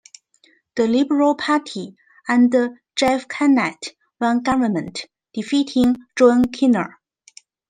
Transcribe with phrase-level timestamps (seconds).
[0.77, 1.95] The Liberal Party,
[2.27, 6.97] under Jeff Kennett, won government, defeating Joan Kirner.